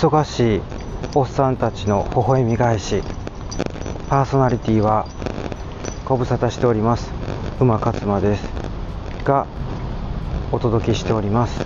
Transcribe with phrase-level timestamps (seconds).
[0.00, 0.60] 忙しい
[1.14, 3.02] おっさんたちの微笑み返し。
[4.08, 5.06] パーソナリティは
[6.06, 7.12] ご無沙汰しております。
[7.60, 8.48] 馬勝馬です。
[9.24, 9.46] が
[10.52, 11.62] お届けしております。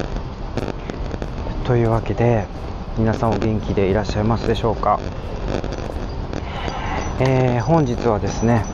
[1.63, 2.49] というわけで
[2.99, 4.99] 皆さんお元気でいらっしゃいますでしょうか、
[7.21, 8.65] えー、本日はですね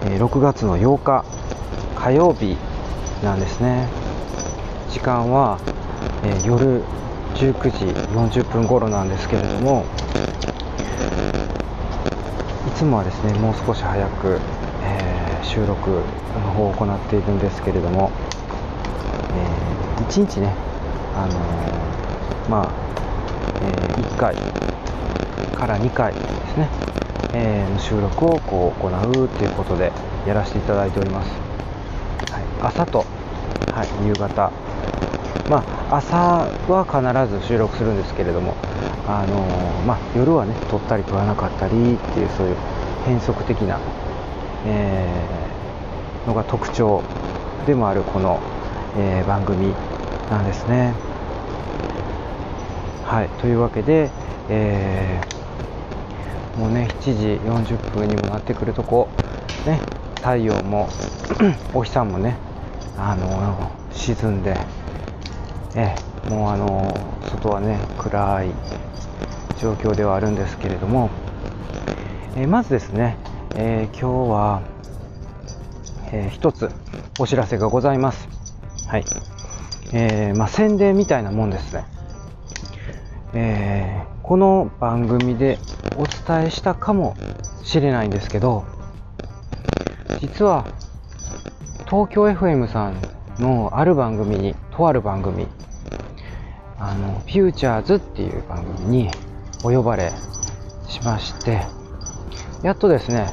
[0.00, 1.26] 6月の8日
[1.94, 2.56] 火曜日
[3.22, 3.86] なんですね。
[4.88, 5.58] 時間は、
[6.24, 6.82] えー、夜
[7.42, 9.84] 19時40分頃なんですけれども
[12.68, 14.38] いつもはですねもう少し早く、
[14.84, 18.12] えー、収録の方を行っているんですけれども、
[19.34, 20.54] えー、1日ね、
[21.16, 22.72] あのー、まあ、
[23.60, 24.36] え1回
[25.56, 26.68] から2回ですね、
[27.34, 29.90] えー、収録をこう行うということで
[30.28, 31.30] やらせていただいております、
[32.30, 33.04] はい、朝と、
[33.74, 34.52] はい、夕方
[35.52, 35.58] ま
[35.90, 36.16] あ、朝
[36.72, 38.54] は必ず収録するんですけれども、
[39.06, 42.56] あのー、まあ、夜はね撮ったり撮らなかったりっていうそういう
[43.04, 43.78] 変則的な、
[44.64, 47.02] えー、のが特徴
[47.66, 48.40] でもあるこの、
[48.96, 49.74] えー、番組
[50.30, 50.94] なんですね。
[53.04, 54.08] はいというわけで、
[54.48, 59.06] えー、もうね7時40分にもなってくるとこ、
[59.66, 59.82] ね、
[60.16, 60.88] 太陽も
[61.74, 62.38] お日さんもね、
[62.96, 64.56] あの沈んで
[65.74, 65.94] え
[66.28, 66.94] もうあの
[67.30, 68.50] 外はね暗い
[69.58, 71.10] 状況ではあるんですけれども、
[72.36, 73.16] えまずですね、
[73.56, 74.62] えー、今日は、
[76.12, 76.70] えー、一つ
[77.18, 78.28] お知らせがございます。
[78.88, 79.04] はい。
[79.92, 81.84] えー、まあ、宣伝みたいなもんですね。
[83.34, 85.58] え、この番組で
[85.96, 87.14] お伝えしたかも
[87.62, 88.64] しれないんですけど、
[90.20, 90.64] 実は
[91.86, 95.46] 東京 FM さんのある番組に、とある番組、
[96.78, 99.10] あの、フューチャーズっていう番組に
[99.64, 100.12] お呼ばれ
[100.88, 101.62] しまして、
[102.62, 103.26] やっとですね、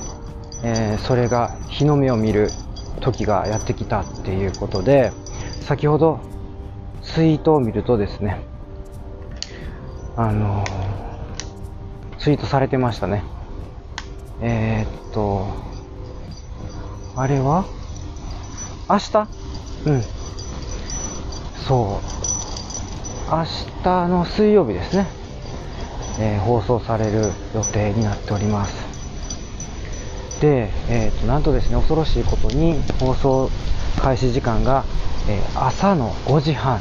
[0.63, 2.49] えー、それが日の目を見る
[3.01, 5.11] 時がやってきたっていうことで、
[5.61, 6.19] 先ほど
[7.01, 8.41] ツイートを見るとですね、
[10.15, 10.63] あの、
[12.17, 13.23] ツイートされてましたね。
[14.41, 15.47] えー、っと、
[17.15, 17.65] あれは？
[18.89, 19.38] 明日？
[19.85, 20.01] うん。
[21.67, 22.19] そう。
[23.31, 23.45] 明
[23.83, 25.05] 日の水曜日ですね、
[26.19, 28.89] えー、放送される予定になっております。
[30.41, 33.49] で、えーと、なんとですね、恐ろしいことに放送
[34.01, 34.83] 開始時間が、
[35.29, 36.79] えー、朝の5時半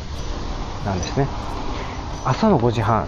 [0.85, 1.27] なんですね。
[2.25, 3.07] 朝の5時半、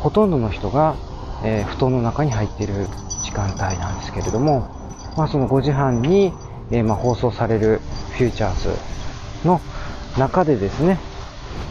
[0.00, 0.96] ほとんどの人が、
[1.44, 2.86] えー、布団の中に入っている
[3.22, 4.68] 時間帯なんですけれども、
[5.16, 6.32] まあ、その5時半に、
[6.70, 7.80] えー、まあ、放送される
[8.18, 8.76] フューチャーズ
[9.46, 9.60] の
[10.18, 10.98] 中でですね、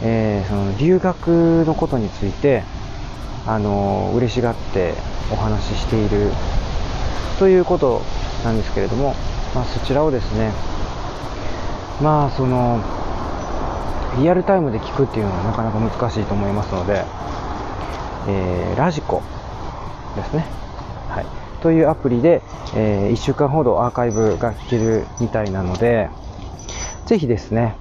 [0.02, 2.62] えー、その留学のことについて、
[3.46, 4.94] あの嬉しがって
[5.30, 6.30] お話ししている
[7.38, 8.00] ということ
[8.44, 9.14] なんですけれども、
[9.54, 10.52] まあ、そちらをですね、
[12.02, 12.82] まあその
[14.18, 17.04] リアルタイムで聞くっていうのはなかなか難しいと思いますので、
[18.26, 19.22] えー、ラジコ
[20.16, 20.46] ですね、
[21.10, 22.40] はい、というアプリで、
[22.74, 26.08] えー、1週間ほどアーカイブが聞けるみたいなので、
[27.08, 27.74] ぜひですね、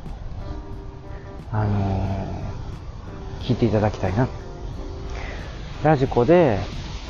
[1.52, 4.30] あのー、聞いていただきたいな。
[5.84, 6.58] ラジコで、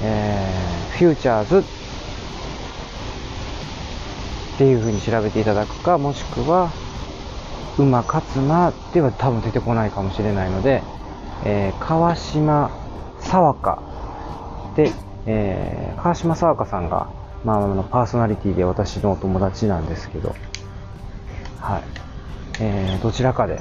[0.01, 1.63] えー、フューチャーズっ
[4.57, 6.72] ていう風に調べていただくか、もしくは、
[7.78, 10.81] 馬勝馬では多分出てこないかもしれないので、
[11.45, 12.72] えー、川島
[13.19, 13.84] 沢香
[14.75, 14.91] で、
[15.28, 17.11] えー、川島沢香さんが、
[17.45, 20.35] まあ、あのパーソナリティで私のお友達なんですけど、
[21.59, 22.06] はい。
[22.59, 23.59] えー、どちらかで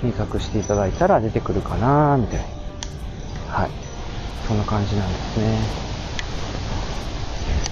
[0.00, 2.44] 検索していただいたら出てくるかなみたいな。
[3.52, 3.70] はい。
[4.46, 5.58] そんな感じなんですね。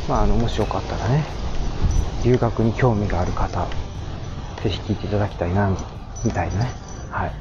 [0.08, 1.24] まあ、あの、もしよかったらね、
[2.24, 3.66] 留学に興味がある方、
[4.62, 5.70] ぜひ聞いていただきたいな、
[6.24, 6.70] みたいなね。
[7.10, 7.32] はい。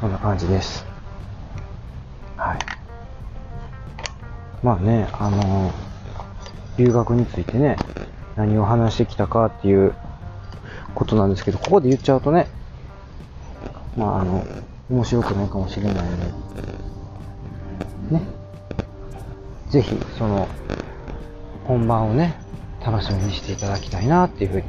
[0.00, 0.84] そんな感じです。
[2.36, 2.58] はい。
[4.62, 5.72] まあね、あの
[6.76, 7.76] 留学についてね、
[8.36, 9.94] 何を話してきたかっていう
[10.98, 12.48] ことなんですけど、ここで言っちゃうとね、
[13.96, 14.44] まあ、あの、
[14.90, 16.02] 面白くないかもしれないの
[18.10, 18.22] で、ね。
[19.68, 20.48] ぜひ、その、
[21.66, 22.34] 本番をね、
[22.84, 24.64] 楽しみにしていただきたいなっていうふうに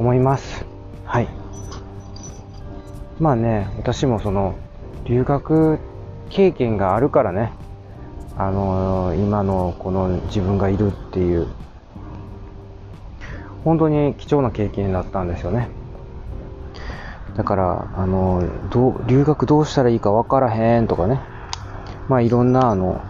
[0.00, 0.64] 思います。
[1.04, 1.28] はい。
[3.20, 4.56] まあね、私もその、
[5.04, 5.78] 留学
[6.30, 7.52] 経験があるからね、
[8.36, 11.46] あの今のこの自分がいるっていう、
[13.64, 15.68] 本当に貴重な経験だったんですよね。
[17.36, 21.20] だからあのどう留学どうしたらいいか分からへんとかね。
[22.08, 23.00] まあいろんなあの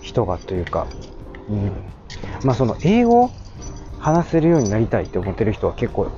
[0.00, 0.86] 人がというか、
[1.48, 1.72] うん、
[2.44, 3.30] まあその英語
[3.98, 6.10] 話せるようになりたいって思ってる人は結構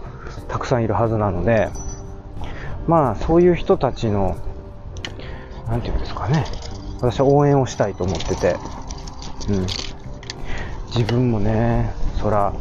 [0.49, 1.69] たくさんいるはずなので
[2.87, 4.37] まあそういう人たちの
[5.67, 6.45] 何て言うんですかね。
[7.01, 8.57] 私は応援をしたいと思ってて、
[9.49, 9.67] うん、
[10.95, 12.55] 自分もねそら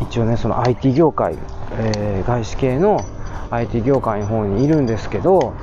[0.00, 1.36] 一応ねその IT 業界、
[1.72, 3.04] えー、外資系の
[3.50, 5.54] IT 業界の方にいるんですけど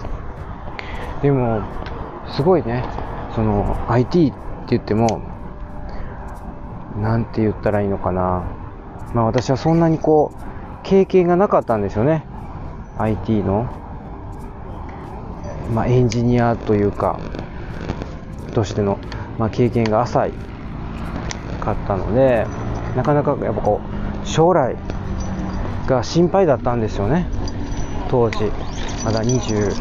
[1.22, 1.62] でも
[2.36, 2.84] すごいね
[3.36, 4.38] その IT って
[4.70, 5.22] 言っても
[6.98, 8.46] 何て言ったらいいのかな。
[9.14, 12.26] まあ私はそんなにこう経験がなかったんですよね。
[12.98, 13.70] IT の、
[15.74, 17.20] まあ、エンジニアというか
[18.54, 18.98] としての、
[19.38, 20.34] まあ、経験が浅い。
[21.66, 22.46] かったので
[22.96, 23.82] なかなかやっぱこ
[24.24, 24.76] う将来
[25.88, 27.28] が心配だったんですよね。
[28.10, 28.52] 当時
[29.04, 29.74] まだ25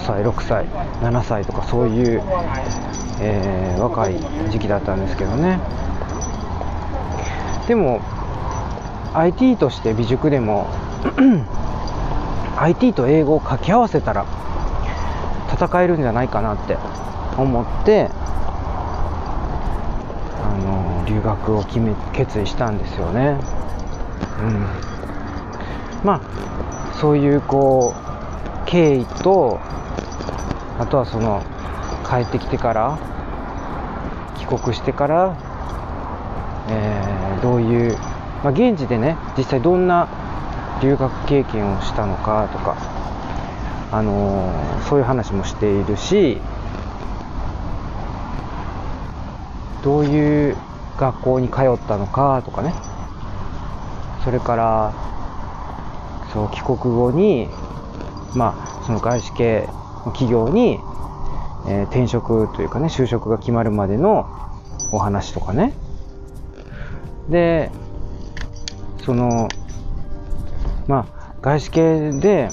[0.00, 0.66] 歳6歳
[1.00, 2.22] 7歳とかそういう、
[3.20, 4.14] えー、若い
[4.50, 5.60] 時期だったんですけどね。
[7.66, 8.00] でも
[9.14, 10.68] IT として美塾でも
[12.58, 14.26] IT と英語を掛け合わせたら
[15.52, 16.76] 戦えるんじゃないかなって
[17.36, 18.10] 思って
[20.58, 23.38] の留学を決め決意したんですよね。
[24.40, 24.66] うん、
[26.04, 29.58] まあそういうこう経緯と
[30.78, 31.42] あとはその
[32.08, 32.98] 帰ってきてから
[34.36, 35.36] 帰国してから、
[36.68, 37.96] えー、どういう、
[38.42, 40.08] まあ、現地でね実際どんな
[40.82, 42.76] 留学経験をしたのかとか、
[43.92, 46.38] あのー、そういう話もしているし
[49.88, 50.56] どういう
[50.98, 52.74] 学校に通ったのかとかね。
[54.22, 54.92] それから
[56.30, 57.48] そう帰国後に
[58.34, 59.66] まあその外資系
[60.04, 60.78] の企業に、
[61.66, 64.28] えー、転職というかね就職が決まるまでの
[64.92, 65.72] お話とかね。
[67.30, 67.70] で
[69.06, 69.48] その
[70.86, 72.50] まあ、外資系で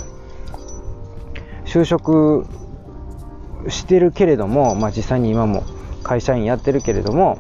[1.66, 2.46] 就職
[3.68, 5.75] してるけれども、まあ、実際に今も
[6.06, 7.40] 会社員やってるけれども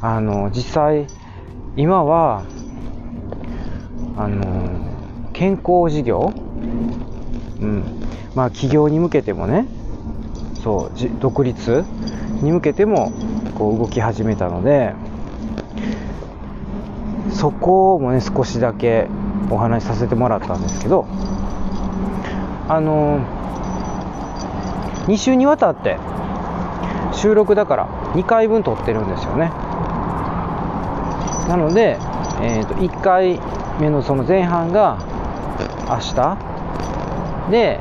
[0.00, 1.08] あの実際
[1.76, 2.44] 今は
[4.16, 6.32] あの健康事業、
[7.60, 7.84] うん
[8.36, 9.66] まあ、企業に向けてもね
[10.62, 11.84] そう独立
[12.40, 13.12] に向けても
[13.56, 14.94] こう動き始めたので
[17.32, 19.08] そこもね少しだけ
[19.50, 21.06] お話しさせてもらったんですけど
[22.68, 23.18] あの
[25.08, 25.98] 2週にわたって
[27.12, 29.50] 収録だから2回分撮ってるんですよね。
[31.48, 31.98] なので、
[32.40, 33.40] えー、と1回
[33.80, 34.98] 目のその前半が
[35.88, 36.52] 明日。
[37.50, 37.80] で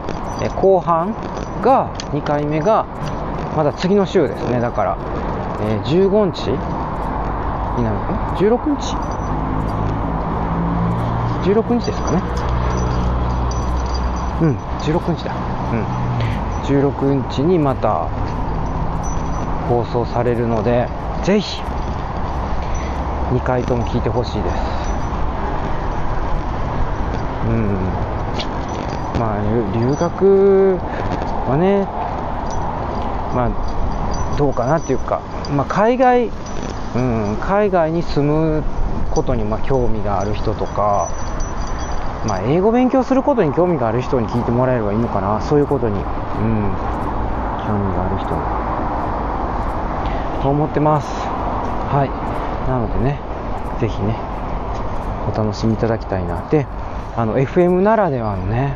[0.56, 1.13] 後半
[1.62, 2.86] が2回目が
[3.56, 4.60] まだ次の週ですね。
[4.60, 4.98] だから、
[5.62, 6.50] えー、15日？
[7.77, 8.95] になるのかな？16日
[11.44, 12.22] ？16日ですかね。
[14.42, 15.36] うん16日だ。
[15.72, 15.86] うん。
[16.66, 18.10] 16日にまた
[19.68, 20.88] 放送されるので
[21.24, 21.62] ぜひ
[23.32, 24.56] 2回とも聞いてほしいです。
[27.48, 27.74] うん。
[29.18, 29.41] まあ
[29.74, 30.77] 留学
[31.48, 31.86] はね
[33.34, 35.22] まあどうかなっていうか、
[35.56, 36.30] まあ、海外、
[36.96, 38.63] うん、海外に住む
[39.12, 41.10] ことにまあ興味がある人とか
[42.27, 45.41] まあ、英語勉強することに興味がある人に聞いてもらえればいいのかな。
[45.41, 46.03] そういうことに、うん、
[47.65, 48.61] 興味がある人
[50.41, 51.07] と思ってます。
[51.07, 52.69] はい。
[52.69, 53.19] なのでね
[53.79, 54.15] ぜひね
[55.31, 56.39] お楽しみいただきたいな。
[56.39, 56.65] って
[57.15, 58.75] あの FM ならではのね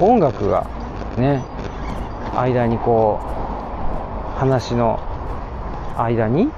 [0.00, 0.66] 音楽が
[1.16, 1.42] ね
[2.36, 5.00] 間にこう話の
[5.96, 6.48] 間に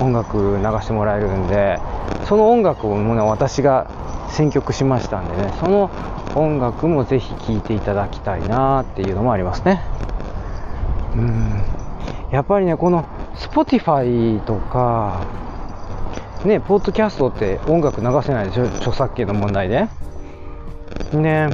[0.00, 1.78] 音楽流してもらえるんで
[2.26, 3.90] その音楽をもう、ね、私が
[4.30, 5.90] 選曲しましたんでねその
[6.34, 9.82] 音楽もぜひ聴いていただきたいなっていうのもありますね。
[11.14, 11.62] うん。
[12.30, 13.04] やっぱりねこの
[13.36, 15.26] Spotify とか
[16.44, 19.88] ねポッドキャストって音楽流せないでしょ著作権の問題で。
[21.12, 21.48] ね。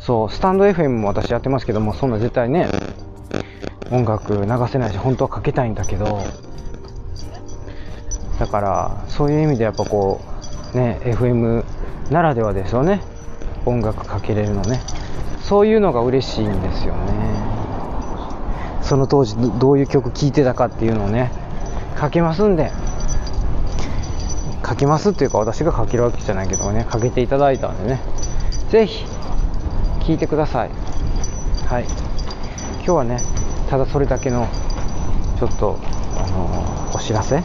[0.00, 2.68] そうスタンド FM も私やってますけどもそんな絶対ね
[3.90, 6.20] 音楽流せないし本当はかけたいんだけど。
[8.38, 10.20] だからそういう意味でやっぱこ
[10.74, 11.64] うね FM
[12.10, 13.00] ならではですよね。
[13.64, 14.80] 音楽かけれるのね。
[15.40, 17.35] そういうのが嬉しいんですよね。
[18.86, 21.30] その当時どういう曲聴いてたかっていうのをね
[21.96, 22.70] かけますんで。
[24.68, 28.00] 書きますっていうか私が書けるわけじゃないけどね書けていただいたんでね。
[28.68, 29.04] ぜひ
[30.00, 30.70] 聞いてください。
[31.66, 31.84] はい。
[32.78, 33.20] 今日はね
[33.70, 34.48] ただそれだけの
[35.38, 35.78] ちょっと
[36.16, 37.44] あのー、お知らせ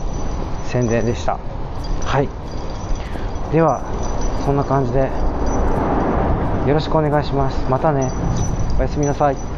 [0.66, 1.38] 宣伝でした。
[2.06, 2.30] はい。
[3.52, 3.84] では
[4.44, 5.12] そんな感じで
[6.68, 7.70] よろしくお願いします。
[7.70, 8.12] またね。
[8.80, 9.51] おやすみなさい。